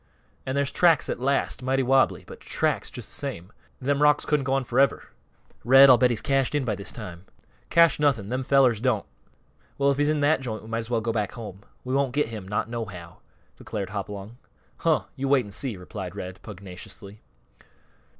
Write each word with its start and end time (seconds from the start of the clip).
"An' 0.47 0.55
there's 0.55 0.71
tracks 0.71 1.09
at 1.09 1.19
last 1.19 1.61
mighty 1.61 1.83
wobbly, 1.83 2.23
but 2.25 2.39
tracks 2.39 2.89
just 2.89 3.07
th' 3.09 3.19
same. 3.19 3.51
Them 3.79 4.01
rocks 4.01 4.25
couldn't 4.25 4.45
go 4.45 4.53
on 4.53 4.63
forever. 4.63 5.09
Red, 5.63 5.91
I'll 5.91 5.99
bet 5.99 6.09
he's 6.09 6.21
cashed 6.23 6.55
in 6.55 6.65
by 6.65 6.73
this 6.73 6.91
time." 6.91 7.25
"Cashed 7.69 7.99
nothing! 7.99 8.29
Them 8.29 8.43
fellers 8.43 8.81
don't." 8.81 9.05
"Well, 9.77 9.91
if 9.91 9.99
he's 9.99 10.09
in 10.09 10.21
that 10.21 10.41
joint 10.41 10.63
we 10.63 10.69
might 10.69 10.79
as 10.79 10.89
well 10.89 11.01
go 11.01 11.13
back 11.13 11.33
home. 11.33 11.61
We 11.83 11.93
won't 11.93 12.13
get 12.13 12.29
him, 12.29 12.47
not 12.47 12.67
nohow," 12.67 13.19
declared 13.57 13.91
Hopalong. 13.91 14.39
"Huh! 14.77 15.03
You 15.15 15.27
wait 15.27 15.45
an' 15.45 15.51
see!" 15.51 15.77
replied 15.77 16.15
Red, 16.15 16.41
pugnaciously. 16.41 17.21